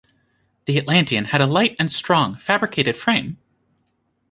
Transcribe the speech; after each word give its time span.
The 0.65 0.79
Atlantean 0.79 1.25
had 1.25 1.41
a 1.41 1.45
light 1.45 1.75
and 1.77 1.91
strong 1.91 2.35
fabricated 2.35 2.97
frame. 2.97 3.37